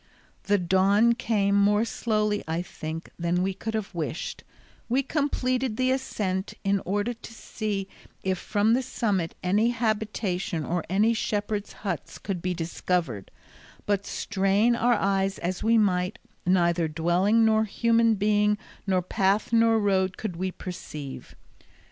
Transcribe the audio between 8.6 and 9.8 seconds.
the summit any